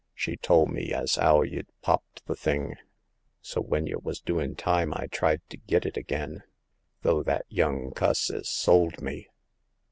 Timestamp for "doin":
4.19-4.55